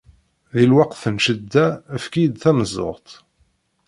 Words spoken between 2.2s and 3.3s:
tameẓẓuɣt!